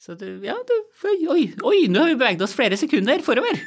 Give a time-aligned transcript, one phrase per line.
[0.00, 0.76] Så du, ja, du,
[1.28, 3.58] oi, oi, nå har vi beveget oss flere sekunder forover.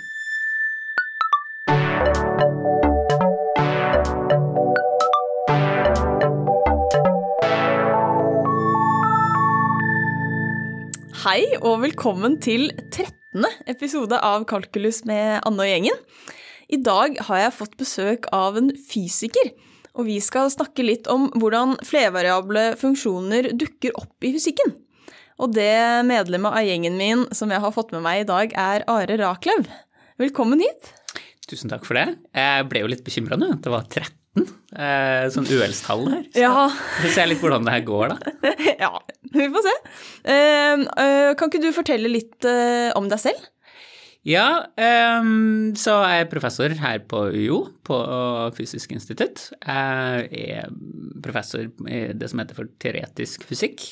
[11.21, 13.45] Hei og velkommen til 13.
[13.69, 16.01] episode av Kalkulus med Anne og gjengen.
[16.73, 19.53] I dag har jeg fått besøk av en fysiker,
[19.93, 24.73] og vi skal snakke litt om hvordan flervariable funksjoner dukker opp i fysikken.
[25.41, 28.85] Og det medlemmet av gjengen min som jeg har fått med meg i dag, er
[28.91, 29.69] Are Rakløv.
[30.21, 30.91] Velkommen hit.
[31.49, 32.13] Tusen takk for det.
[32.37, 33.49] Jeg ble jo litt bekymra nå.
[33.63, 34.45] Det var 13
[34.77, 36.27] eh, sånn uhellstall her.
[36.29, 38.35] Så Ja, vi får se litt hvordan det her går, da.
[38.85, 38.93] ja
[39.33, 39.75] vi får se.
[40.29, 42.49] Eh, eh, kan ikke du fortelle litt
[42.93, 43.49] om deg selv?
[44.23, 44.63] Ja,
[45.19, 47.97] um, så er jeg professor her på UiO, på
[48.55, 49.49] Fysisk institutt.
[49.59, 50.69] Jeg er
[51.23, 53.83] professor i det som heter for teoretisk fysikk.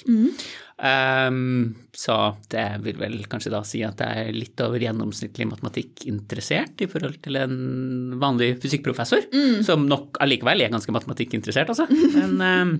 [0.81, 2.15] Ehm, så
[2.49, 7.19] det vil vel kanskje da si at jeg er litt over gjennomsnittlig matematikkinteressert i forhold
[7.21, 9.27] til en vanlig fysikkprofessor,
[9.67, 11.85] som nok allikevel er ganske matematikkinteressert, altså.
[12.17, 12.75] Men ehm,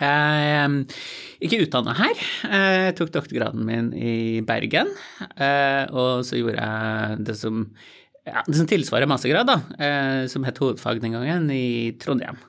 [0.00, 0.74] jeg er
[1.44, 2.26] ikke utdanna her.
[2.48, 4.92] Jeg tok doktorgraden min i Bergen,
[5.36, 7.66] eh, og så gjorde jeg det som,
[8.28, 12.40] ja, det som tilsvarer mastergrad, da, eh, som het hovedfag den gangen, i Trondheim.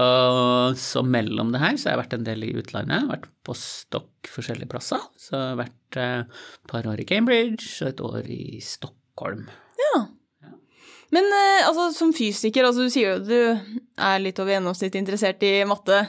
[0.00, 3.56] Og så mellom det her så har jeg vært en del i utlandet, vært på
[3.56, 5.04] stokk forskjellige plasser.
[5.20, 9.46] Så jeg har vært eh, et par år i Cambridge og et år i Stockholm.
[9.80, 10.06] Ja.
[11.14, 13.36] Men eh, altså, som fysiker, altså, du sier jo du
[13.96, 16.06] er litt over gjennomsnittet interessert i matte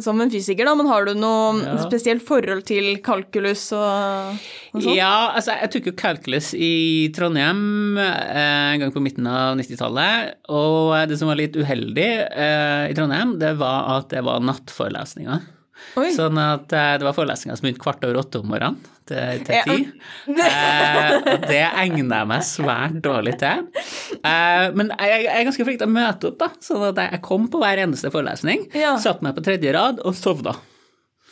[0.00, 1.74] som en fysiker, da, men har du noe Ja.
[1.82, 4.38] spesielt forhold til kalkulus og,
[4.72, 4.94] og sånn?
[4.96, 10.38] Ja, altså jeg tok jo kalkulus i Trondheim eh, en gang på midten av 90-tallet,
[10.48, 15.42] og det som var litt uheldig eh, i Trondheim, det var at det var nattforelesninger.
[16.00, 16.10] Oi.
[16.14, 18.76] Sånn at eh, det var forelesninger som begynte kvart over åtte om morgenen
[19.10, 19.64] til, til Ja.
[19.66, 19.78] ti.
[20.30, 23.64] Eh, og det egner jeg meg svært dårlig til.
[24.20, 26.48] Eh, men jeg, jeg er ganske flink til å møte opp, da.
[26.62, 28.94] Sånn at jeg kom på hver eneste forelesning, Ja.
[29.02, 30.54] satte meg på tredje rad og sovna.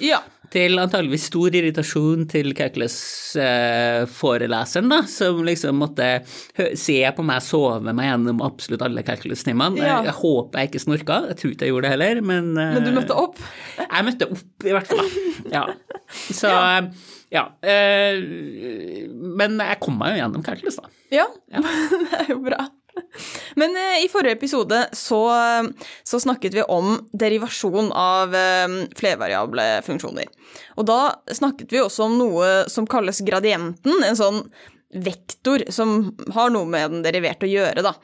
[0.03, 0.21] Ja.
[0.53, 6.09] Til antageligvis stor irritasjon til calculus-foreleseren, da, som liksom måtte
[6.79, 9.79] se på meg sove meg gjennom absolutt alle calculus-timene.
[9.81, 9.85] Ja.
[9.89, 12.85] Jeg, jeg håper jeg ikke snorka, jeg tror ikke jeg gjorde det heller, men Men
[12.87, 13.37] du møtte opp?
[13.83, 15.09] Jeg møtte opp, i hvert fall.
[15.53, 15.65] Ja.
[16.33, 16.81] Så ja.
[17.35, 17.45] ja.
[19.43, 20.87] men jeg kom meg jo gjennom calculus, da.
[21.13, 22.61] Ja, det er jo bra.
[23.61, 25.21] Men eh, i forrige episode så,
[26.07, 30.31] så snakket vi om derivasjon av eh, flervariable funksjoner.
[30.79, 31.01] Og da
[31.35, 34.43] snakket vi også om noe som kalles gradienten, en sånn
[34.95, 37.95] vektor som har noe med den deriverte å gjøre, da.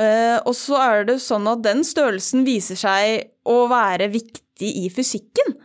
[0.00, 4.88] Eh, og så er det sånn at den størrelsen viser seg å være viktig i
[4.92, 5.56] fysikken.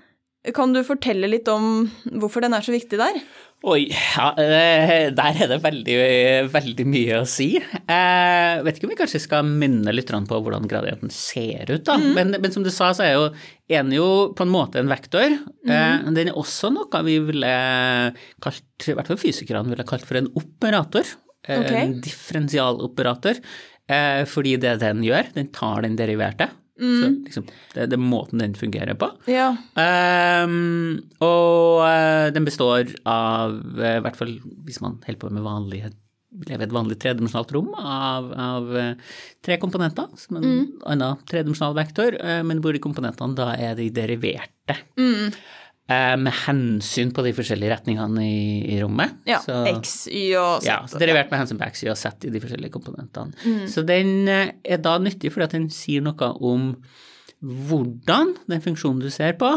[0.56, 1.88] Kan du fortelle litt om
[2.20, 3.20] hvorfor den er så viktig der?
[3.66, 5.96] Oi, ja, eh, der er det veldig,
[6.54, 7.48] veldig mye å si.
[7.58, 11.98] Jeg vet ikke om vi kanskje skal minne litt på hvordan gradienten ser ut, da.
[11.98, 13.26] Men, men som du sa, så er jo
[13.80, 15.40] en jo på en måte en vektor.
[15.66, 16.14] Mm.
[16.14, 17.56] Den er også noe vi ville
[18.46, 21.18] kalt, i hvert fall fysikerne ville kalt for en operator.
[21.48, 21.82] Okay.
[21.82, 23.42] En differensialoperator.
[23.88, 26.50] Eh, Fordi det den gjør, den tar den deriverte.
[26.78, 29.10] Så liksom, det, det er måten den fungerer på.
[29.32, 29.50] Ja.
[29.74, 34.36] Um, og uh, den består av, eh, i hvert fall
[34.68, 35.94] hvis man holder på med vanlige
[36.38, 40.50] lever i et vanlig tredimensjonalt rom av, av eh, tre komponenter, som en
[40.86, 44.76] annen tredimensjonal vektor, men hvor de komponentene da er de deriverte.
[45.00, 45.40] Eh,
[45.88, 49.14] med hensyn på de forskjellige retningene i, i rommet.
[49.30, 49.38] ja.
[49.40, 50.68] Så- X, Y og Z.
[50.68, 53.32] ja, så derivert med hensyn på x, y og z i de forskjellige komponentene.
[53.72, 56.74] Så den eh, er da nyttig fordi at den sier noe om
[57.42, 59.54] hvordan den funksjonen du ser på,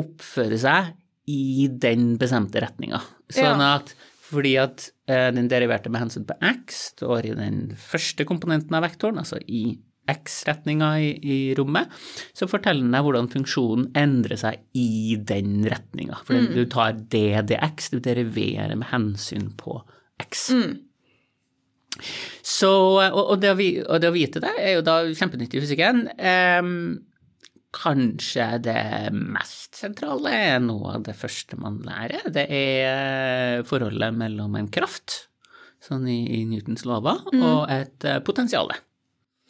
[0.00, 0.92] oppfører seg
[1.30, 2.98] i den bestemte retninga.
[3.32, 3.94] Sånn at
[4.24, 8.82] fordi at eh, den deriverte med hensyn på x står i den første komponenten av
[8.88, 9.76] vektoren, altså i
[10.10, 11.92] x-retninga i, i rommet,
[12.36, 16.20] så forteller den deg hvordan funksjonen endrer seg i den retninga.
[16.26, 16.50] For mm.
[16.56, 19.80] du tar ddx, du deriverer med hensyn på
[20.22, 20.50] x.
[22.42, 25.60] Så, og, og, det å, vi- og det å vite det er jo da kjempenyttig
[25.60, 26.06] i fysikken.
[26.18, 26.78] Ehm,
[27.74, 32.26] kanskje det mest sentrale er noe av det første man lærer.
[32.34, 35.24] Det er forholdet mellom en kraft,
[35.82, 38.26] sånn i, i Newtons lover, og et potensial.
[38.26, 38.82] potensiale.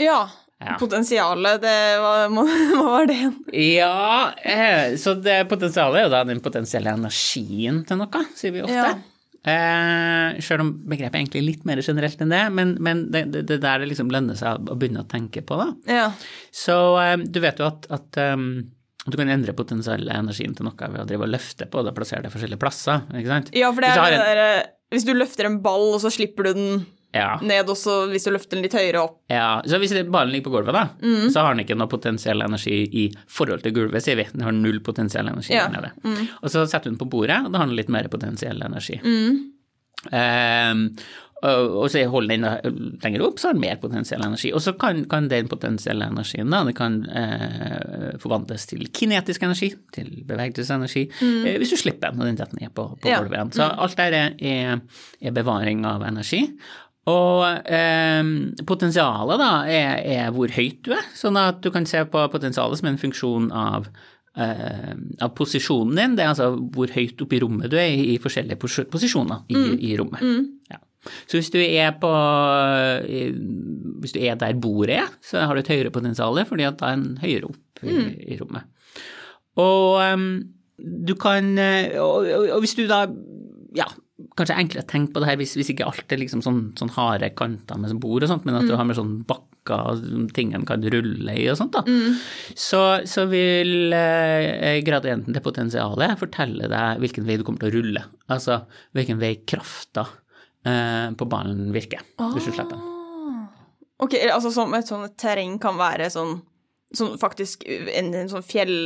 [0.01, 0.23] Ja.
[0.63, 0.77] Ja.
[0.81, 3.35] Potensialet, det var, må- hva var det igjen?
[3.59, 8.63] Ja, eh, så det potensialet er jo da den potensielle energien til noe, sier vi
[8.65, 8.77] ofte.
[8.79, 8.95] Ja.
[9.45, 13.43] Eh, Sjøl om begrepet er egentlig litt mer generelt enn det, men, men det, det,
[13.51, 15.67] det der det liksom lønner seg å begynne å tenke på, da.
[15.91, 16.07] Ja.
[16.55, 18.47] Så eh, du vet jo at, at um,
[19.05, 21.99] Du kan endre potensiell energien til noe ved å drive og løfte på det og
[21.99, 23.03] plassere det forskjellige plasser.
[23.13, 23.51] ikke sant?
[23.53, 26.09] Ja, for det er det derre der, eh, Hvis du løfter en ball, og så
[26.15, 27.39] slipper du den Ja.
[27.41, 29.61] ned, også hvis du løfter den litt høyere opp ja.
[29.71, 31.31] Så hvis ballen ligger på gulvet, da, Mm.
[31.31, 34.27] så har den ikke noe potensiell energi i forhold til gulvet, sier vi.
[34.33, 35.69] Den har null potensiell energi Ja.
[35.69, 35.93] nede.
[36.43, 38.99] Og så setter hun den på bordet, og da har den litt mer potensiell energi.
[39.05, 39.51] Mm.
[40.13, 40.89] Um,
[41.45, 44.49] og så holder den lenger opp, så har den mer potensiell energi.
[44.57, 49.69] Og så kan, kan den potensielle energien da, det kan eh, forvandles til kinetisk energi,
[49.93, 53.11] til bevegelsesenergi, eh, hvis du slipper den og den detter ned på, på Mm.
[53.13, 53.19] Ja.
[53.21, 53.53] gulvet igjen.
[53.59, 54.81] Så alt der er, er,
[55.21, 56.41] er bevaring av energi.
[57.11, 58.31] Og eh,
[58.65, 62.81] potensialet da er, er hvor høyt du er, sånn at du kan se på potensialet
[62.81, 63.91] som en funksjon av
[64.41, 68.15] eh, av posisjonen din, det er altså hvor høyt oppe i rommet du er i,
[68.15, 70.25] i forskjellige pos posisjoner i, i rommet.
[70.73, 70.81] Ja.
[71.29, 71.59] Så hvis du
[72.01, 72.11] på
[74.01, 76.93] Hvis du er der bordet er, så har du et høyere potensial, fordi at da
[76.93, 77.99] er en høyere opp i,
[78.33, 78.65] i rommet.
[79.61, 80.31] Og um,
[80.79, 83.05] du kan eh, og, og, og hvis du da
[83.77, 83.87] ja,
[84.39, 86.93] kanskje enklere å tenke på det her hvis, hvis ikke alt er liksom sånn, sånn
[86.95, 89.51] harde kanter med sånn bord og sånt, men at du har med sånn bakker
[89.91, 91.83] og ting en kan rulle i og sånt, da.
[92.55, 97.77] Så, så vil eh, gradienten til potensialet fortelle deg hvilken vei du kommer til å
[97.79, 98.05] rulle.
[98.31, 98.61] Altså
[98.95, 100.07] hvilken vei krafta
[100.63, 102.91] eh, på ballen virker, hvis du slipper den.
[104.05, 106.39] Ok, altså som et sånt terreng kan være sånn,
[106.95, 108.77] sånn faktisk en, en sånn fjell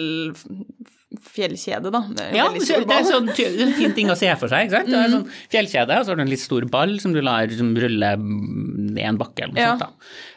[1.16, 2.00] fjellkjede, da.
[2.08, 4.66] med Ja, det er sånn det en fin ting å se for seg.
[4.68, 4.90] ikke sant?
[4.92, 7.22] Det er en sånn fjellkjede, og så har du en litt stor ball som du
[7.24, 9.70] lar som rulle ned en bakke eller noe Ja.
[9.78, 9.80] sånt.
[9.80, 9.88] da.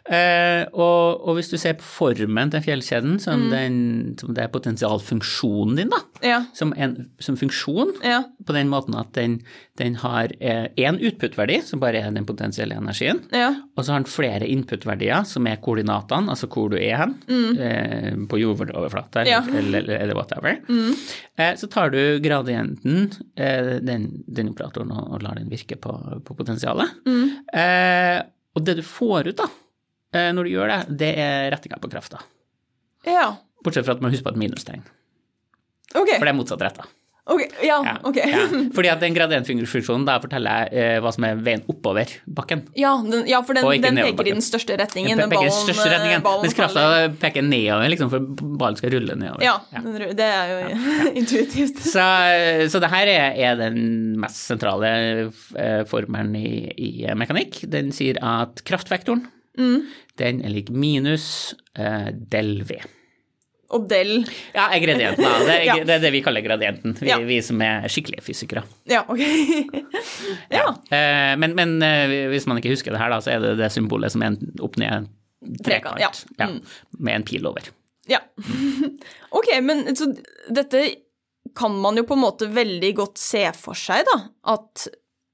[0.10, 3.76] Eh, og, og hvis du ser på formen til fjellkjeden, som, den,
[4.20, 8.98] som det er potensialfunksjonen din, da, Ja, som, en, som funksjon, ja, på den måten
[8.98, 9.40] at den,
[9.80, 13.52] den har én utputtverdi, som bare er den potensielle energien, ja.
[13.78, 17.16] og så har den flere inputverdier, som er koordinatene, altså hvor du er hen,
[17.62, 20.60] eh, på jordoverflata eller, eller, eller whatever.
[21.38, 25.94] Eh, så tar du gradienten, eh, den, den operatoren, og, og lar den virke på,
[26.26, 27.02] på potensialet.
[27.54, 28.20] Eh,
[28.52, 29.61] og det du får ut, da, eh,
[30.12, 32.20] når du gjør det, det er rettinga på krafta.
[33.08, 33.30] Ja.
[33.64, 34.82] Bortsett fra at man husker på et minustegn,
[35.96, 36.10] Ok.
[36.18, 36.84] for det er motsatt retta.
[37.32, 38.18] ok, ja, Ja, ok.
[38.18, 38.40] ja.
[38.76, 42.64] Fordi at den gradientfunksjonen da forteller eh, hva som er veien oppover bakken.
[42.76, 45.18] Ja, den, ja for den, den peker i den største retningen.
[45.22, 46.86] Den peker i ballen, største retningen, eh, mens krafta
[47.22, 48.26] peker nedover, liksom, for
[48.60, 49.46] ballen skal rulle nedover.
[49.46, 50.12] Ja, ja.
[50.18, 50.80] det er jo
[51.22, 51.80] intuitivt.
[51.86, 52.08] Så,
[52.74, 53.80] så det her er, er den
[54.20, 54.92] mest sentrale
[55.56, 57.62] eh, formelen i, i mekanikk.
[57.72, 59.28] Den sier at kraftvektoren,
[59.60, 59.82] Mm.
[60.18, 62.78] den er lik minus eh, del V.
[63.72, 64.26] Og del
[64.56, 65.32] Ja, er gradienten, da.
[65.48, 65.76] Det er, Ja.
[65.88, 67.18] det er det vi kaller gradienten, vi, Ja.
[67.24, 68.64] vi som er skikkelige fysikere.
[68.92, 69.22] Ja, ok.
[70.58, 70.66] ja.
[70.92, 73.72] Eh, men, men eh, hvis man ikke husker det her, da, så er det det
[73.72, 75.08] symbolet som er en opp-ned
[75.66, 75.98] Trekant,
[76.38, 76.46] ja.
[76.46, 76.60] Mm.
[77.00, 77.72] Med en pil over.
[78.12, 78.20] Ja.
[79.32, 80.10] Ok, men så
[80.52, 80.82] dette
[81.56, 84.18] kan man jo på en måte veldig godt se for seg, da.
[84.54, 84.84] At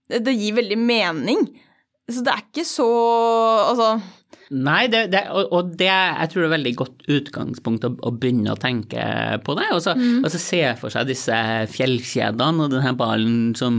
[0.08, 1.48] det gir veldig mening.
[2.08, 2.88] Så det er ikke så
[3.68, 3.98] Altså
[4.48, 8.12] Nei, det, det, og, og det jeg tror det er veldig godt utgangspunkt å, å
[8.16, 9.02] begynne å tenke
[9.44, 9.66] på det.
[9.76, 11.36] Og så, og så se for seg disse
[11.74, 13.76] fjellkjedene og denne ballen som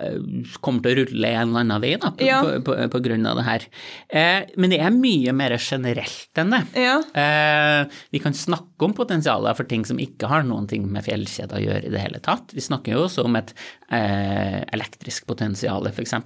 [0.00, 2.38] uh, kommer til å rulle en eller annen vei da, på, Ja.
[2.40, 3.66] på, på, på grunn av det her.
[4.08, 6.62] Eh, men det er mye mer generelt enn det.
[6.80, 6.96] Ja.
[7.20, 11.60] Eh, vi kan snakke om potensialer for ting som ikke har noen ting med fjellkjeder
[11.60, 12.56] å gjøre i det hele tatt.
[12.56, 13.52] Vi snakker jo også om et
[13.92, 16.16] eh, elektrisk potensial, f.eks.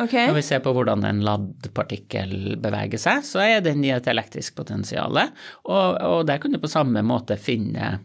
[0.00, 0.14] Ok.
[0.16, 4.08] Når vi ser på hvordan en ladd partikkel beveger seg, så er den i et
[4.10, 5.18] elektrisk potensial.
[5.68, 7.98] Og, og der kan du på samme måte finne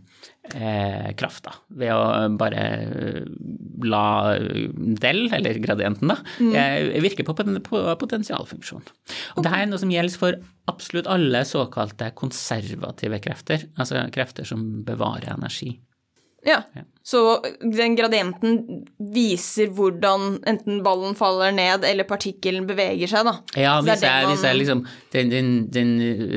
[0.54, 3.22] eh, krafta ved å bare eh,
[3.86, 8.86] la del, eller gradienten, da, eh, virke på, på potensialfunksjon.
[9.36, 10.40] Og det her er noe som gjelder for
[10.72, 15.78] absolutt alle såkalte konservative krefter, altså krefter som bevarer energi.
[16.46, 16.60] Ja.
[17.06, 17.20] Så
[17.62, 23.34] den gradienten viser hvordan enten ballen faller ned eller partikkelen beveger seg, da.
[23.58, 24.84] Ja, hvis det er man- liksom
[25.14, 25.92] Den, den, den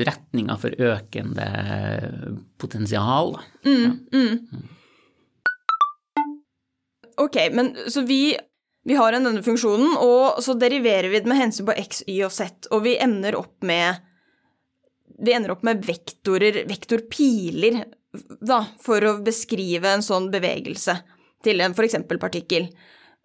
[0.05, 1.47] retninga for økende
[2.61, 3.45] potensial, da.
[7.19, 8.37] Ok, men så vi,
[8.87, 12.21] vi har en denne funksjonen, og så deriverer vi det med hensyn på x, y
[12.23, 14.05] og z, og vi ender opp med
[15.19, 17.81] vi ender opp med vektorer, vektorpiler,
[18.41, 20.97] da, for å beskrive en sånn bevegelse
[21.45, 21.99] til en f.eks.
[22.19, 22.67] partikkel.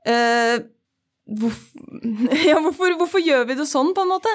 [0.06, 0.58] Eh,
[1.24, 1.60] hvorf
[2.50, 4.32] ja, hvorfor, hvorfor gjør vi det sånn, på en måte?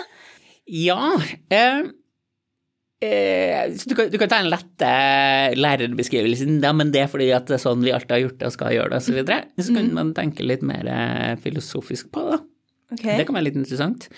[0.69, 0.97] Ja
[1.53, 1.83] eh,
[3.05, 4.85] eh, du, kan, du kan ta en lett
[5.57, 8.49] lærerbeskrivelse, ja, men det er fordi at det er sånn vi alltid har gjort det
[8.49, 9.11] og skal gjøre det, osv.
[9.11, 9.41] Så, videre.
[9.61, 12.41] så kan man tenke litt mer eh, filosofisk på det.
[12.97, 13.19] Okay.
[13.19, 14.09] Det kan være litt interessant.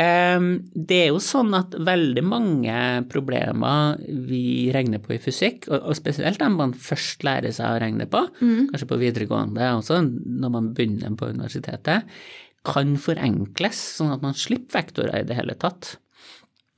[0.00, 2.74] Det er jo sånn at veldig mange
[3.12, 8.06] problemer vi regner på i fysikk, og spesielt dem man først lærer seg å regne
[8.08, 10.00] på, kanskje på videregående også,
[10.40, 12.08] når man begynner på universitetet,
[12.64, 15.94] kan forenkles, sånn at man slipper vektorer i det hele tatt.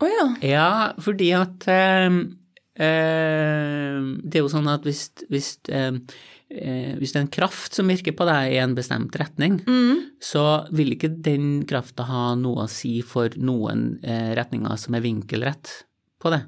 [0.02, 0.26] Å ja.
[0.46, 0.68] Ja,
[1.02, 2.10] fordi at eh,
[2.74, 5.94] Det er jo sånn at hvis, hvis, eh,
[6.98, 9.60] hvis det er en kraft som virker på deg i en bestemt retning,
[10.22, 15.04] så vil ikke den krafta ha noe å si for noen eh, retninger som er
[15.04, 15.72] vinkelrett
[16.22, 16.44] på det.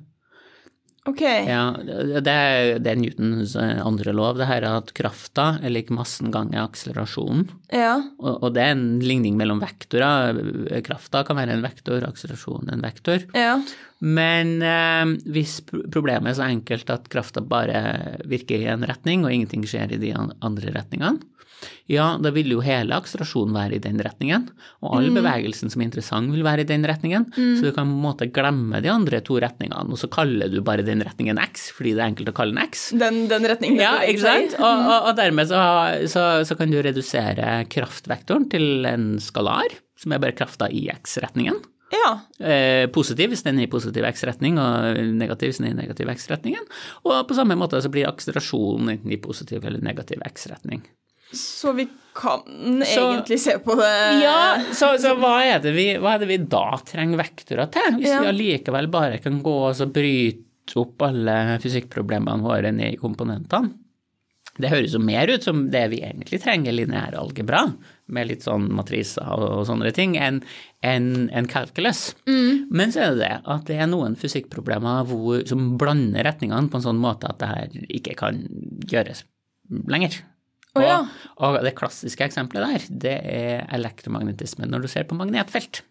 [1.04, 1.20] Ok.
[1.20, 5.90] Ja, det er, det er Newtons eh, andre lov, det her at krafta er lik
[5.92, 7.44] massen ganger akselerasjonen.
[7.68, 7.99] Ja.
[8.23, 10.40] Og, og det er en ligning mellom vektorer.
[10.87, 13.26] Krafta kan være en vektor, akselerasjonen en vektor.
[13.37, 13.58] Ja.
[14.00, 17.84] Men eh, hvis problemet er så enkelt at krafta bare
[18.25, 21.20] virker i en retning, og ingenting skjer i de andre retningene,
[21.90, 24.49] ja, da vil jo hele akselerasjonen være i den retningen,
[24.85, 27.97] og all bevegelsen som er interessant vil være i den retningen, så du kan på
[27.97, 31.68] en måte glemme de andre to retningene, og så kaller du bare den retningen x,
[31.76, 32.87] fordi det er enkelt å kalle den x.
[33.00, 34.56] Den, den retningen Ja, ikke sant?
[34.59, 35.61] Og, og, og dermed så,
[36.11, 41.62] så, så kan du redusere kraftvektoren til en skalar, som er bare krafta i x-retningen.
[41.94, 42.11] Ja.
[42.47, 46.11] Eh, positiv hvis den er i positiv x-retning, og negativ hvis den er i negativ
[46.14, 46.66] x-retningen.
[47.06, 50.85] Og på samme måte så blir akselerasjonen enten i positiv eller negativ x-retning.
[51.38, 52.42] Så vi kan
[52.86, 53.90] Så- egentlig se på det
[54.22, 57.96] Ja, så, så hva, er det vi, hva er det vi da trenger vektorer til,
[57.98, 58.20] hvis Ja.
[58.22, 63.72] vi allikevel bare kan gå og så bryte opp alle fysikkproblemene våre ned i komponentene?
[64.54, 67.64] Det høres jo mer ut som det vi egentlig trenger, lineær algebra,
[68.06, 70.44] med litt sånn matriser og, sånne ting, enn
[70.80, 72.14] en, en calculus.
[72.28, 76.78] Men så er det det at det er noen fysikkproblemer hvor, som blander retningene på
[76.78, 78.44] en sånn måte at det her ikke kan
[78.86, 79.24] gjøres
[79.90, 80.20] lenger.
[80.75, 80.99] Å ja.
[81.38, 85.83] Og, og det klassiske eksempelet der, det er elektromagnetisme når du ser på magnetfelt.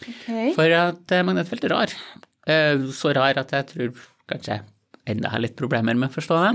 [0.00, 0.54] Okay.
[0.56, 1.92] For at eh, magnetfelt er rar.
[2.48, 4.62] Eh, Så rar at jeg tror kanskje
[5.10, 6.52] enda har litt problemer med å forstå det.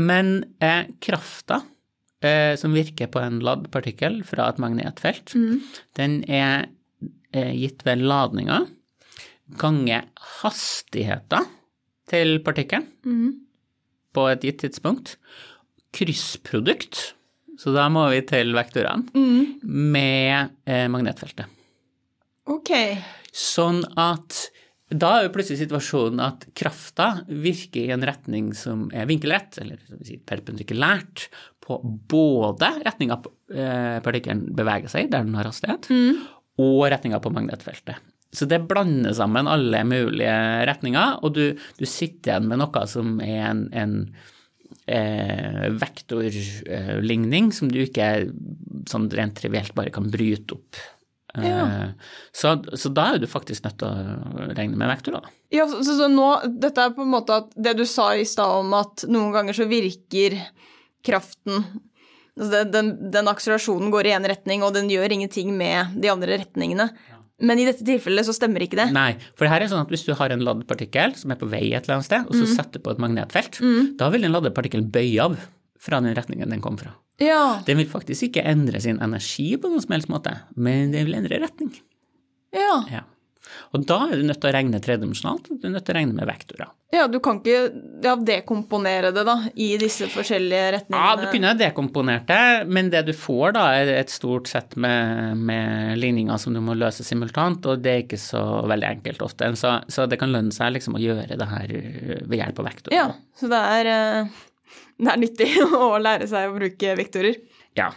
[0.00, 0.32] Men
[0.64, 1.60] eh, krafta
[2.24, 5.34] eh, som virker på en ladd partikkel fra et magnetfelt,
[5.98, 6.68] den er
[7.34, 8.62] eh, gitt ved ladninga
[9.60, 10.00] gange
[10.40, 11.42] hastigheta
[12.10, 12.86] til partikkelen
[14.14, 15.16] på et gitt tidspunkt,
[15.96, 17.00] kryssprodukt,
[17.60, 19.10] så da må vi til vektorene,
[19.62, 21.50] med eh, magnetfeltet.
[22.50, 22.72] Ok.
[23.36, 24.48] Sånn at
[24.90, 29.78] da er jo plutselig situasjonen at krafta virker i en retning som er vinkelrett, eller
[29.86, 31.28] som vi sier perpendikulært,
[31.62, 31.76] på
[32.10, 33.20] både retninga
[33.54, 35.86] eh, partikkelen beveger seg i, der den har hastighet,
[36.60, 38.00] og retninga på magnetfeltet.
[38.34, 40.34] Så det blander sammen alle mulige
[40.66, 41.44] retninger, og du,
[41.78, 43.96] du sitter igjen med noe som er en, en
[44.86, 48.30] eh, vektorligning som du ikke
[48.90, 50.80] sånn rent trivielt bare kan bryte opp.
[51.30, 51.92] Ja.
[52.34, 55.22] så, så da er du faktisk nødt til å regne med vektorer.
[55.22, 55.36] da.
[55.54, 56.26] Ja, så, så, nå,
[56.62, 59.54] dette er på en måte at det du sa i stad om at noen ganger
[59.54, 60.40] så virker
[61.06, 61.62] kraften
[62.40, 66.10] altså den, den, den akselerasjonen går i én retning, og den gjør ingenting med de
[66.12, 66.88] andre retningene.
[67.40, 68.88] Men i dette tilfellet så stemmer ikke det.
[68.92, 71.38] Nei, for det her er sånn at hvis du har en ladd partikkel som er
[71.40, 73.60] på vei et eller annet sted, og så setter du på et magnetfelt,
[74.00, 75.38] da vil den ladde partikkelen bøye av
[75.80, 76.92] fra den retningen den kom fra.
[77.20, 81.04] Ja, Den vil faktisk ikke endre sin energi på noen som helst måte, men den
[81.08, 81.72] vil endre retning.
[82.52, 82.84] ja.
[82.90, 83.02] Ja.
[83.70, 86.14] Og da er du nødt til å regne tredimensjonalt, du er nødt til å regne
[86.16, 86.72] med vektorer.
[86.90, 87.68] Ja, du kan ikke
[88.02, 91.02] ja, dekomponere det, da, i disse forskjellige retningene?
[91.06, 94.74] Ja, du kunne ha dekomponert det, men det du får da, er et stort sett
[94.74, 99.22] med, med ligninger som du må løse simultant, og det er ikke så veldig enkelt
[99.28, 99.52] ofte.
[99.60, 101.74] Så, så det kan lønne seg liksom å gjøre det her
[102.26, 102.98] ved hjelp av vektorer.
[102.98, 103.08] Ja,
[103.38, 105.50] så det er, eh, det er nyttig
[105.86, 107.38] å lære seg å bruke vektorer.
[107.78, 107.92] Ja.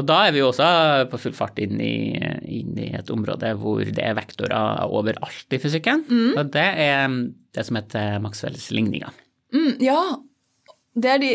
[0.00, 0.70] Og da er vi jo også
[1.12, 2.16] på full fart inn i,
[2.48, 6.06] inn i et område hvor det er vektorer overalt i fysikken.
[6.40, 7.06] Og det er
[7.56, 9.12] det som heter Maxwells ligninger.
[9.52, 10.00] Mm, ja,
[10.96, 11.32] det er de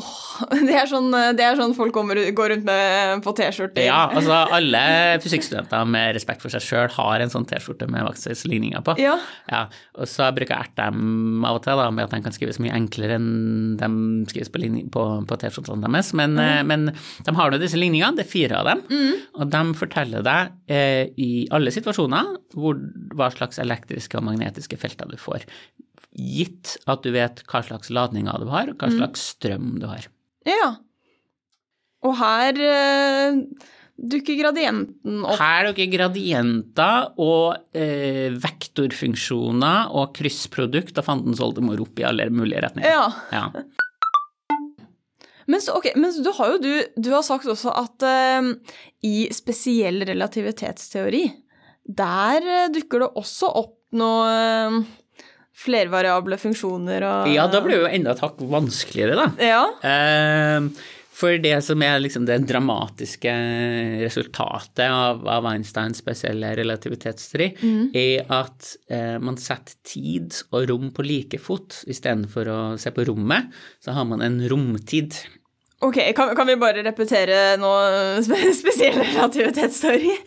[0.00, 3.84] Åh, det, er sånn, det er sånn folk kommer, går rundt med på T-skjorter.
[3.86, 4.82] Ja, altså alle
[5.24, 8.08] fysikkstudenter med respekt for seg sjøl har en sånn T-skjorte med
[8.50, 8.96] ligninger på.
[9.00, 9.16] Ja.
[9.50, 9.66] Ja,
[9.98, 12.60] og så bruker jeg erte dem av og til da, med at de kan skrives
[12.62, 13.90] mye enklere enn de
[14.30, 14.62] skrives på,
[14.94, 16.12] på, på T-skjortene deres.
[16.16, 16.70] Men, mm.
[16.70, 16.88] men
[17.26, 18.84] de har nå disse ligningene, det er fire av dem,
[19.36, 22.80] og de forteller deg eh, i alle situasjoner hvor,
[23.16, 25.46] hva slags elektriske og magnetiske felter du får.
[26.10, 30.08] Gitt at du vet hva slags ladninger du har, og hva slags strøm du har.
[30.48, 30.76] ja.
[32.00, 33.34] Og her eh,
[34.00, 35.36] dukker gradienten opp.
[35.36, 42.64] Her dukker gradienter og eh, vektorfunksjoner og kryssprodukt av fandens oldemor opp i alle mulige
[42.64, 42.88] retninger.
[42.88, 43.12] Ja.
[43.36, 43.44] Ja.
[45.50, 48.50] Men, så, okay, men så du har jo du, du har sagt også at eh,
[49.04, 51.24] i spesiell relativitetsteori
[51.90, 54.84] der eh, dukker det også opp noe
[55.60, 59.28] flervariable funksjoner og Ja, da blir det jo enda et hakk vanskeligere, da.
[59.44, 59.62] Ja.
[59.84, 60.86] Eh,
[61.20, 63.32] for det som er liksom det dramatiske
[64.00, 67.50] resultatet av, av Einsteins spesielle relativitetsteori,
[67.92, 71.82] er at eh, man setter tid og rom på like fot.
[71.90, 73.52] Istedenfor å se på rommet,
[73.84, 75.18] så har man en romtid.
[75.80, 77.84] Ok, kan, kan vi bare repetere noe
[78.26, 80.16] spe spesiell relativitetsteori?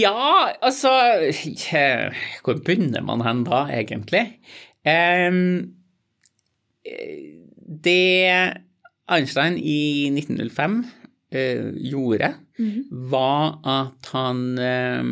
[0.00, 0.90] Ja, altså
[1.26, 4.40] eh, Hvor begynner man hen da, egentlig?
[4.86, 5.72] Um,
[7.84, 8.58] det
[9.10, 10.76] Einstein i 1905
[11.34, 12.34] uh, gjorde,
[13.12, 15.10] var at han uh,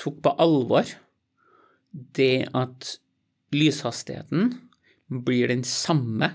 [0.00, 0.90] tok på alvor
[2.16, 2.94] det at
[3.54, 4.54] lyshastigheten
[5.26, 6.32] blir den samme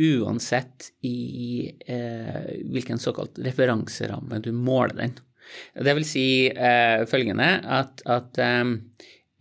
[0.00, 5.16] uansett i eh, hvilken såkalt referanseramme du måler den.
[5.76, 6.26] Det vil si
[7.10, 8.38] følgende at, at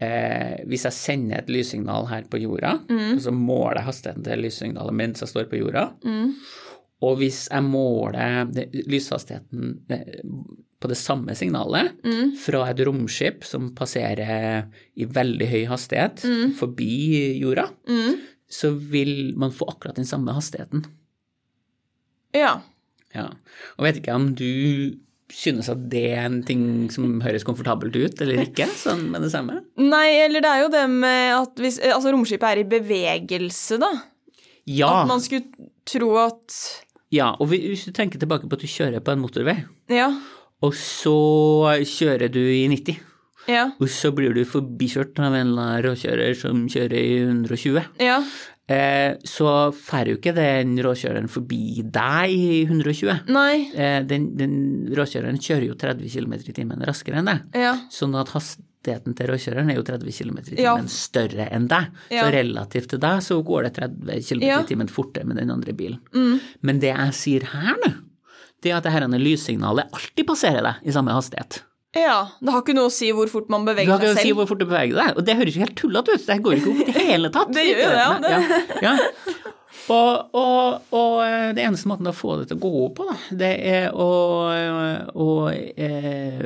[0.04, 3.20] Eh, hvis jeg sender et lyssignal her på jorda, mm.
[3.24, 6.32] så måler jeg hastigheten til lyssignalet mens jeg står på jorda, mm.
[7.08, 8.50] og hvis jeg måler
[8.90, 9.78] lyshastigheten
[10.82, 12.34] på det samme signalet mm.
[12.42, 14.66] fra et romskip som passerer
[15.00, 16.26] i veldig høy hastighet
[16.60, 16.92] forbi
[17.40, 17.70] jorda,
[18.54, 20.86] så vil man få akkurat den samme hastigheten.
[22.38, 22.60] Ja.
[23.14, 23.28] ja.
[23.78, 24.46] Og vet ikke om du
[25.34, 29.32] synes at det er en ting som høres komfortabelt ut, eller ikke, sånn med det
[29.34, 29.62] samme?
[29.82, 33.90] Nei, eller det er jo det med at hvis Altså, romskipet er i bevegelse, da.
[34.70, 34.92] Ja.
[35.02, 36.60] At man skulle tro at
[37.14, 39.58] Ja, og hvis du tenker tilbake på at du kjører på en motorvei,
[39.94, 40.12] Ja.
[40.64, 41.16] og så
[41.86, 43.02] kjører du i 90,
[43.50, 43.68] Ja.
[43.76, 47.82] og så blir du forbikjørt av en eller annen råkjører som kjører i 120.
[48.04, 48.22] Ja.
[48.72, 53.26] Eh, så får jo ikke den råkjøreren forbi deg i 120.
[53.36, 53.66] Nei.
[53.76, 54.54] Eh, den, den
[54.96, 57.42] råkjøreren kjører jo 30 km i timen raskere enn deg.
[57.60, 57.74] Ja.
[57.92, 61.92] Sånn at hastigheten til råkjøreren er jo 30 km i timen større enn deg.
[62.08, 62.24] Ja.
[62.24, 65.76] Så relativt til deg så går det 30 km i timen fortere med den andre
[65.76, 66.00] bilen.
[66.16, 66.40] Mm.
[66.64, 67.92] Men det jeg sier her nå,
[68.64, 71.66] det er at det her lyssignalet alltid passerer deg i samme hastighet.
[71.94, 72.18] Ja.
[72.42, 74.14] Det har ikke noe å si hvor fort man beveger seg Du Det har ikke
[74.14, 76.28] noe å si hvor fort du beveger deg, og det høres jo helt tullete ut.
[76.30, 77.52] Det går ikke opp i det hele tatt.
[77.58, 78.14] Det gjør jo det, ja.
[78.24, 78.62] Det.
[78.82, 79.52] ja, ja.
[79.92, 81.18] Og, og, og
[81.58, 84.08] det eneste måten å få det til å gå opp på, da, det er å,
[85.20, 86.46] å eh,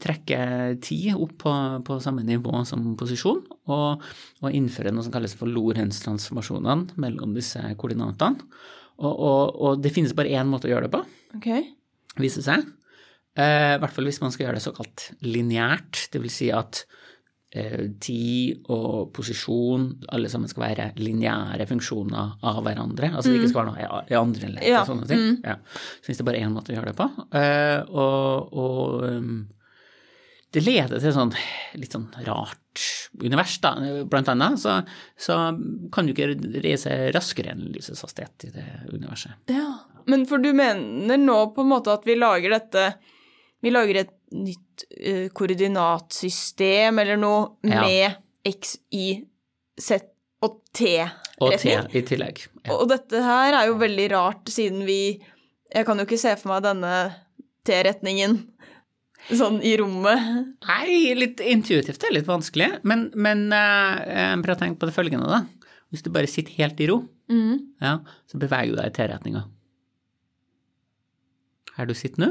[0.00, 0.40] trekke
[0.80, 4.06] tid opp på, på samme nivå som posisjon, og,
[4.40, 8.48] og innføre noe som kalles for Lorentz-transformasjonene mellom disse koordinatene.
[9.00, 11.04] Og det finnes bare én måte å gjøre det på,
[11.36, 11.68] okay.
[12.20, 12.64] viser seg.
[13.38, 16.32] Eh, I hvert fall hvis man skal gjøre det såkalt lineært, dvs.
[16.40, 16.82] Si at
[17.54, 23.12] eh, tid og posisjon alle sammen skal være lineære funksjoner av hverandre.
[23.14, 25.40] Altså det ikke skal være noe i- andre ledd Ja, og sånne ting.
[25.44, 25.56] Ja.
[26.02, 27.08] Så det det bare én måte å gjøre det på.
[27.38, 29.48] Eh, og og um,
[30.50, 31.30] det leder til sånn
[31.78, 32.82] litt sånn rart
[33.22, 33.76] univers, da.
[34.10, 34.80] Blant annet så,
[35.14, 35.36] så
[35.94, 36.32] kan du ikke
[36.64, 39.38] reise raskere enn lysets hastighet i det universet.
[39.46, 39.68] Ja.
[40.10, 42.88] Men for du mener nå på en måte at vi lager dette
[43.62, 47.82] Vi lager et nytt uh, koordinatsystem eller noe Ja.
[47.82, 48.16] med
[48.48, 49.24] x, y,
[49.80, 49.98] z
[50.42, 50.94] og t.
[51.40, 52.46] Og T i tillegg.
[52.64, 52.72] Ja.
[52.78, 55.20] Og dette her er jo veldig rart, siden vi
[55.72, 56.94] Jeg kan jo ikke se for meg denne
[57.68, 58.38] T-retningen
[59.30, 60.56] sånn i rommet.
[60.66, 64.96] Nei, litt intuitivt det er litt vanskelig, men, men eh, prøv å tenke på det
[64.96, 65.44] følgende, da.
[65.92, 67.60] Hvis du bare sitter helt i ro, Mm.
[67.80, 67.92] ja,
[68.26, 69.44] så beveger du deg i T-retninga.
[71.76, 72.30] Her du sitter nå,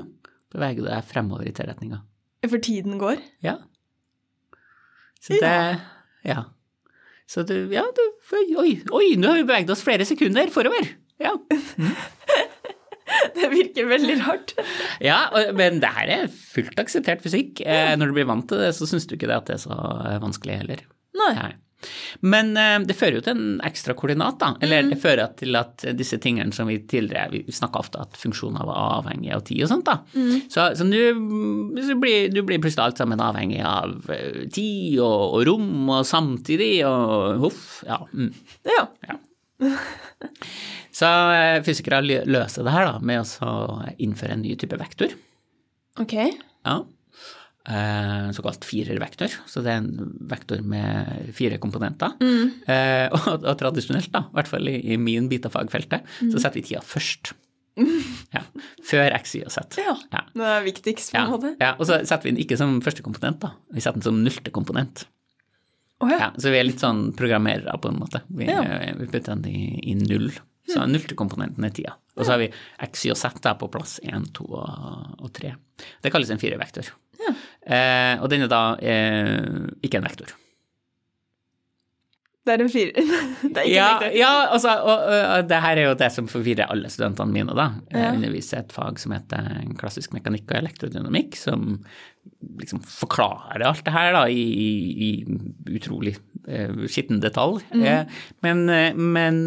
[0.54, 2.02] beveger du deg fremover i T-retninga.
[2.48, 3.20] For tiden går.
[3.46, 3.58] Ja.
[5.20, 5.82] Så det
[6.26, 6.46] Ja.
[7.30, 8.06] Så du Ja, du
[8.60, 10.96] Oi, oi, nå har vi beveget oss flere sekunder forover.
[11.20, 11.36] Ja.
[13.36, 14.52] Det virker veldig rart.
[15.02, 15.16] ja
[15.58, 17.58] men det her er fullt akseptert fysikk.
[17.66, 19.64] Eh, når du blir vant til det, så syns du ikke det at det er
[19.64, 19.74] så
[20.06, 20.84] eh, vanskelig heller.
[21.18, 21.32] Nei.
[22.26, 24.52] Men eh, det fører jo til en ekstra koordinat, da.
[24.66, 28.68] Eller det fører til at disse tingene som vi tidligere Vi snakka ofte at funksjoner
[28.68, 29.98] var avhengige av tid og sånt, da.
[30.52, 31.00] Så, så du,
[31.86, 36.06] så blir, du blir plutselig alt sammen avhengig av eh, tid og, og rom og
[36.08, 37.66] samtidig og huff.
[37.88, 38.02] Ja.
[38.14, 38.34] Mm.
[38.68, 39.18] Ja.
[41.00, 45.14] Så eh, fysikere løser det her da med å innføre en ny type vektor.
[46.00, 46.16] Ok.
[46.68, 46.80] Ja.
[47.68, 49.34] Eh, såkalt firervektor.
[49.46, 52.16] Så det er en vektor med fire komponenter.
[52.24, 56.40] Eh, og, og tradisjonelt, da, i hvert fall i, i min bit av fagfeltet, så
[56.40, 57.34] setter vi tida først.
[58.36, 58.42] Ja.
[58.84, 59.62] Før x, y og z.
[59.80, 59.94] Ja.
[60.12, 60.20] Ja.
[60.36, 61.52] Det er viktigst, på Ja, en måte.
[61.62, 63.54] ja, og så setter vi den ikke som første komponent, da.
[63.72, 65.06] Vi setter den som nullte komponent.
[66.04, 66.18] Oh, ja.
[66.26, 68.22] Ja, så vi er litt sånn programmerere på en måte.
[68.28, 68.60] Vi, Ja.
[68.64, 70.28] eh, vi putter den i, i null.
[70.70, 71.96] Så nullte komponenten er tida.
[72.20, 72.50] Og så har vi
[72.86, 75.56] x, y og z på plass 1, 2 og, 3.
[76.04, 76.92] Det kalles en firevektor.
[77.70, 80.36] Eh, og den er da eh, ikke en vektor.
[82.48, 82.96] Det er en firer.
[83.54, 84.16] det er ikke Ja, en vektor.
[84.18, 87.68] ja altså, og, og, det her er jo det som forvirrer alle studentene mine, da.
[87.92, 88.14] Jeg Ja.
[88.16, 91.84] underviser et fag som heter klassisk mekanikk og elektrodynamikk, som
[92.62, 94.70] liksom forklarer alt det her da, i, i,
[95.10, 96.16] i utrolig
[96.48, 97.62] uh, skitten detalj.
[97.76, 97.84] Mm.
[97.86, 99.40] Eh, men eh, men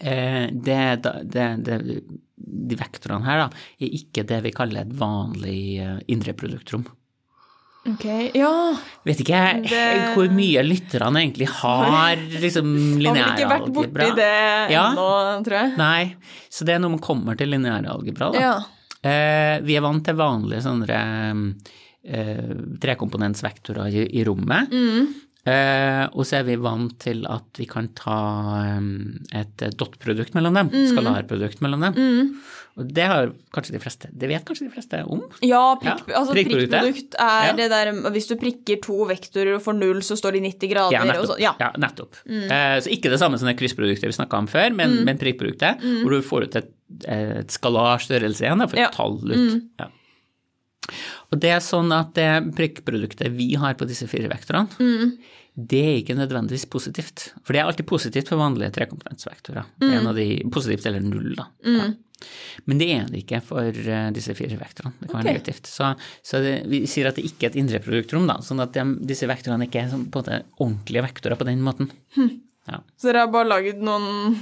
[0.00, 1.78] eh, det, det, det,
[2.36, 3.48] de vektorene her da,
[3.80, 6.06] er ikke det vi kaller et vanlig indreproduktrom.
[6.12, 6.86] indre produktrom.
[7.86, 8.50] Ok, ja.
[9.06, 14.72] Vet ikke Det- hvor mye lytterne egentlig har liksom Har vel ikke vært borti det
[14.74, 14.90] Ja.
[14.90, 15.76] ennå, tror jeg.
[15.78, 16.16] Nei,
[16.50, 18.40] så det er når man kommer til lineæralgebra, da.
[18.40, 18.56] Ja.
[19.06, 21.54] Eh, vi er vant til vanlige sånne
[22.06, 24.70] eh, trekomponentsvektorer i, i rommet.
[24.72, 25.14] Mm.
[25.46, 28.16] Eh, og så er vi vant til at vi kan ta
[28.76, 28.88] um,
[29.32, 30.88] et dot-produkt mellom dem, Mm.
[30.92, 32.40] skalarprodukt mellom dem.
[32.76, 35.22] Og det har kanskje de fleste, det vet kanskje de fleste om.
[35.40, 37.52] Ja, prikk, Ja, altså prikkprodukt er Ja.
[37.56, 40.92] det der Hvis du prikker to vektorer og får null, så står de 90 grader.
[40.92, 41.30] Ja, og nettopp.
[41.30, 41.54] så, ja.
[41.58, 42.14] Ja, nettopp.
[42.28, 45.80] Eh, så ikke det samme som det kryssproduktet vi snakka om før, men, men prikkproduktet,
[46.02, 46.68] hvor du får ut et,
[47.08, 49.62] et skalar størrelse igjen, for et tall ut.
[49.80, 49.88] Ja.
[51.32, 55.12] Og det er sånn at det prikkproduktet vi har på disse fire vektorene,
[55.56, 57.30] det er ikke nødvendigvis positivt.
[57.40, 59.70] For det er alltid positivt for vanlige trekomponentsvektorer.
[59.80, 61.46] Det er en av de positivt eller null, da.
[61.64, 61.86] Ja.
[62.68, 64.94] Men det er det ikke for eh, disse fire vektorene.
[65.00, 65.68] Det kan være negativt.
[65.68, 65.90] Så,
[66.24, 68.38] så det, vi sier at det ikke er et indre produktrom, da.
[68.44, 71.64] Sånn at de, disse vektorene ikke er sånn, på en måte ordentlige vektorer på den
[71.64, 71.90] måten.
[72.66, 72.80] Ja.
[72.98, 74.36] Så dere har bare laget noen,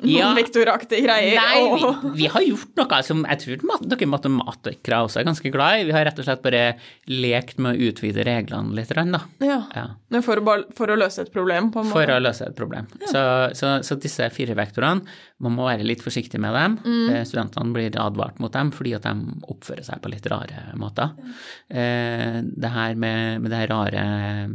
[0.00, 0.30] noen Ja.
[0.36, 1.36] vektoraktige greier?
[1.36, 5.24] Nei, vi, og- vi har gjort noe som jeg tror mat, dere matematikere også er
[5.28, 5.84] ganske glad i.
[5.84, 6.62] Vi har rett og slett bare
[7.08, 9.20] lekt med å utvide reglene litt, da.
[9.44, 9.60] ja.
[9.74, 9.86] Ja.
[10.22, 12.86] For å, bare, for å løse et problem, på en For å løse et problem.
[13.10, 13.20] Så,
[13.58, 15.02] så, så disse fire vektorene,
[15.42, 16.76] man må være litt forsiktig med dem.
[16.84, 17.10] Mm.
[17.10, 19.12] Eh, Studentene blir advart mot dem fordi at de
[19.50, 21.10] oppfører seg på litt rare måter.
[21.68, 24.04] Eh, Det her med, med det her rare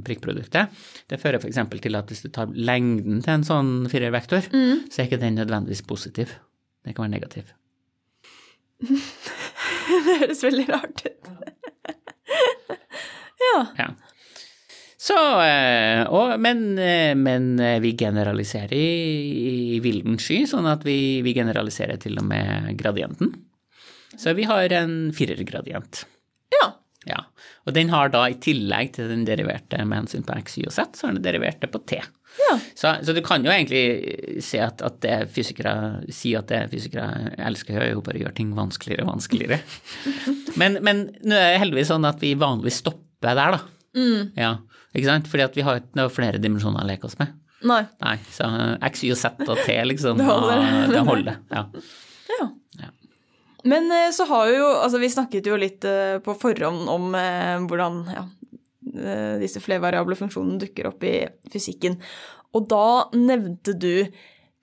[0.05, 0.69] prikkproduktet,
[1.11, 1.59] det fører f.eks.
[1.83, 2.47] til at hvis du tar
[2.79, 4.85] lengden til en sånn firervektor, Mm.
[4.89, 6.31] så er ikke den nødvendigvis positiv.
[6.85, 7.51] Den kan være negativ.
[9.89, 11.29] Det høres veldig rart ut.
[13.43, 13.55] ja.
[13.79, 13.87] Ja.
[14.99, 20.83] Så, eh, og, men, eh, men eh, vi generaliserer i, i vilden sky, sånn at
[20.85, 23.31] vi, vi generaliserer til og med gradienten.
[24.19, 26.03] Så vi har en firergradient.
[26.59, 26.73] ja.
[27.07, 27.21] Ja.
[27.67, 30.73] Og den har da i tillegg til den deriverte med hensyn på x, y og
[30.75, 32.01] z, så har den deriverte på t.
[32.39, 32.55] Ja.
[32.75, 35.73] Så, så du kan jo egentlig si at, at det fysikere
[36.13, 39.59] sier at det fysikere elsker, er jo bare å gjøre ting vanskeligere og vanskeligere.
[40.61, 43.61] men, men nå er det heldigvis sånn at vi vanligvis stopper der, da.
[43.97, 44.31] Mm.
[44.37, 44.53] Ja,
[44.93, 45.29] ikke sant?
[45.31, 47.33] Fordi at vi har ikke noe flere dimensjoner å leke oss med.
[47.67, 47.81] Nei.
[47.99, 48.47] Nei, så
[48.87, 50.17] x, y og z og t, liksom.
[50.21, 50.93] Det holder.
[50.93, 51.41] det holder.
[51.51, 51.65] Ja.
[52.37, 52.47] Ja.
[53.69, 57.55] Men eh, så har jo Altså, vi snakket jo litt eh, på forhånd om eh,
[57.69, 58.27] hvordan ja,
[59.39, 61.17] disse flervariable funksjonene dukker opp i
[61.53, 61.99] fysikken.
[62.57, 64.07] Og da nevnte du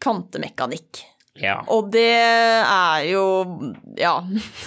[0.03, 1.05] kvantemekanikk.
[1.39, 1.61] ja.
[1.73, 3.27] Og det er jo
[4.01, 4.19] Ja.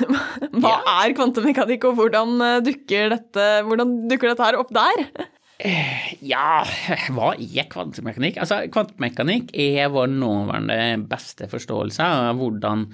[0.61, 5.03] Hva er kvantemekanikk, og hvordan dukker dette, hvordan dukker dette her opp der?
[6.23, 6.63] Ja,
[7.15, 8.39] hva er kvantemekanikk?
[8.39, 12.87] Altså, kvantemekanikk er vår nåværende beste forståelse av hvordan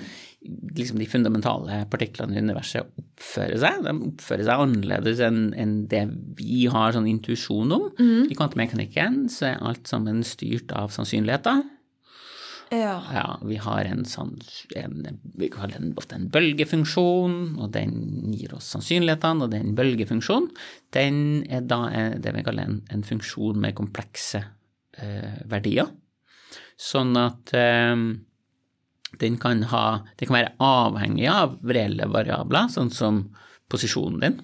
[0.76, 3.86] liksom, de fundamentale partiklene i universet oppfører seg.
[3.86, 6.04] De oppfører seg annerledes enn en det
[6.40, 7.88] vi har sånn intuisjon om.
[8.30, 11.64] I kvantemekanikken så er alt sammen styrt av sannsynligheter.
[12.74, 12.96] Ja.
[13.14, 14.40] Ja, vi har en sånn
[14.76, 20.50] en, Vi kaller den ofte en bølgefunksjon, og den gir oss sannsynlighetene, og den bølgefunksjonen,
[20.96, 21.20] den
[21.52, 24.42] er da eh, det vi kaller en, en funksjon med komplekse
[24.98, 25.92] eh, verdier.
[26.82, 27.94] Sånn at eh,
[29.22, 33.24] den kan ha Den kan være avhengig av reelle variabler, sånn som
[33.72, 34.36] posisjonen din,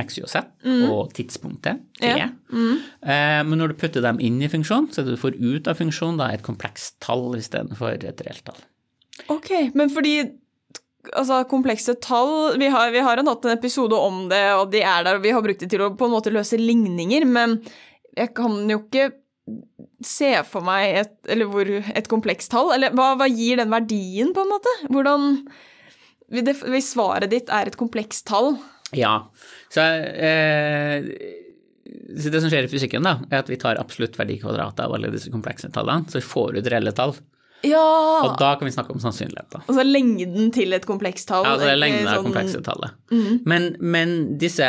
[0.00, 0.40] x, y og z,
[0.88, 2.08] og tidspunktet, t.
[2.08, 2.28] Ja.
[2.50, 5.68] Eh, Men når du putter dem inn i funksjonen, så er det du får ut
[5.68, 8.62] av funksjonen da et komplekst tall istedenfor et reelt tall.
[9.28, 10.14] Ok, men fordi
[11.12, 15.04] altså, komplekse tall vi har, vi har hatt en episode om det, og de er
[15.04, 17.58] der, og vi har brukt det til å på en måte løse ligninger, men
[18.16, 19.10] jeg kan jo ikke
[20.06, 21.14] se for meg et,
[21.50, 22.72] hvor, et komplekst tall.
[22.76, 24.74] Eller hva, hva gir den verdien, på en måte?
[24.88, 25.28] Hvordan
[26.32, 28.54] hvis svaret ditt er et komplekst tall
[28.96, 29.28] Ja,
[29.72, 31.04] så, eh,
[32.16, 35.12] så det som skjer i fysikken, da, er at vi tar absolutt verdikvadratet av alle
[35.12, 37.14] disse komplekse tallene, så vi får ut reelle tall.
[37.66, 37.82] Ja!
[38.26, 39.54] Og da kan vi snakke om sannsynlighet.
[39.62, 41.44] Altså lengden til et komplekst tall.
[41.46, 42.96] Ja, altså det er lengden av sånn- komplekse tallet.
[43.48, 44.66] Men, men disse,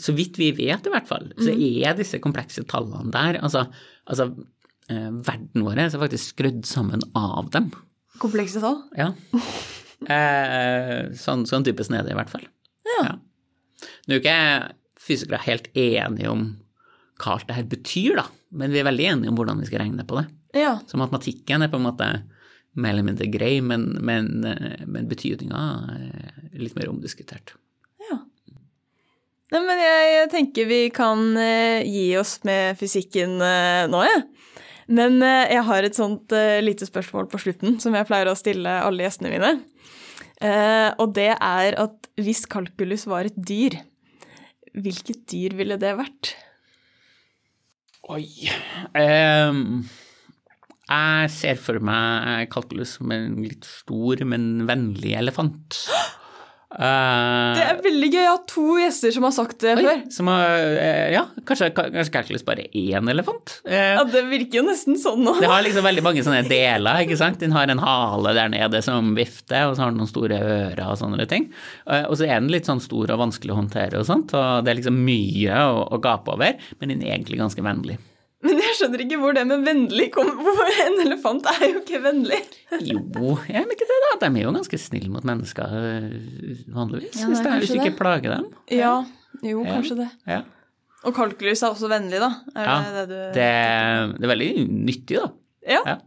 [0.00, 3.66] så vidt vi vet i hvert fall, så er disse komplekse tallene der, altså,
[4.10, 4.28] altså
[4.90, 7.70] eh, verden vår er faktisk skrudd sammen av dem.
[8.20, 8.82] Komplekse tall?
[8.98, 9.12] Ja.
[10.00, 12.46] Eh, sånn, sånn type snedig i hvert fall.
[12.88, 13.18] Ja.
[14.08, 14.36] Nå er ikke
[14.96, 16.46] fysikere helt enige om
[17.20, 18.24] hva alt det her betyr, da,
[18.56, 20.24] men vi er veldig enige om hvordan vi skal regne på det.
[20.56, 20.78] Ja.
[20.90, 22.10] Så matematikken er på en måte
[22.78, 24.28] mer eller mindre grei, men, men,
[24.86, 25.62] men betydninga
[25.96, 27.54] er litt mer omdiskutert.
[28.06, 28.20] ja.
[29.50, 34.20] Nei, men jeg, jeg tenker vi kan eh, gi oss med fysikken eh, nå, jeg.
[34.90, 38.38] Men eh, jeg har et sånt eh, lite spørsmål på slutten som jeg pleier å
[38.38, 39.52] stille alle gjestene mine.
[40.40, 43.76] Eh, og det er at hvis kalkulus var et dyr,
[44.74, 46.34] hvilket dyr ville det vært?
[48.10, 48.24] Oi
[48.98, 49.82] Ehm,
[50.90, 55.78] Jeg ser for meg kalkulus som en litt stor, men vennlig elefant.
[56.70, 58.18] Eh, Det er veldig gøy.
[58.22, 60.02] Jeg har to gjester som har sagt det oi, før.
[60.14, 60.44] som har,
[60.78, 63.60] eh, ja, kanskje, kanskje kalkulus bare én elefant?
[63.66, 65.40] Eh, Ja, Det virker jo nesten sånn nå.
[65.40, 67.38] Det har liksom veldig mange sånne deler, ikke sant.
[67.40, 70.90] Den har en hale der nede som vifter, og så har den noen store ører
[70.90, 71.50] og sånne ting.
[71.86, 74.70] Og så er den litt sånn stor og vanskelig å håndtere og sånt, og det
[74.70, 77.98] er liksom mye å, å gape over, men den er egentlig ganske vennlig.
[78.46, 82.38] Men jeg skjønner ikke hvor det med vennlig kommer En elefant er jo ikke vennlig.
[82.88, 84.12] Jo, jeg vet ikke det da.
[84.22, 87.80] De er jo ganske snille mot mennesker øh, vanligvis, Ja, hvis, det er hvis du
[87.82, 88.46] ikke plager dem.
[88.72, 88.94] Ja,
[89.44, 89.74] jo, Ja.
[89.76, 90.08] kanskje det.
[90.30, 90.40] Ja.
[91.04, 92.30] Og kalkulus er også vennlig, da?
[92.56, 93.50] Er Ja, det det du Det,
[94.20, 95.28] det er veldig nyttig, da.
[95.76, 95.82] Ja.
[95.86, 95.98] Ja.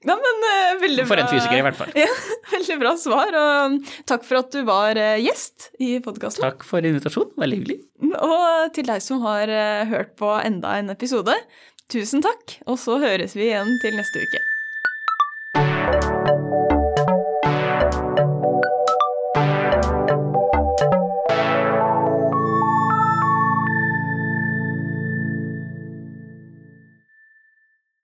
[0.00, 1.90] Ja, men uh, veldig For en fysiker, i hvert fall.
[2.00, 2.06] Ja,
[2.54, 3.74] veldig bra svar, og
[4.08, 6.40] takk for at du var eh, gjest i podkasten.
[6.46, 7.76] Takk for invitasjonen, veldig hyggelig.
[8.16, 11.34] Og til deg som har eh, hørt på enda en episode,
[11.90, 14.49] tusen takk, og så høres vi igjen til neste uke.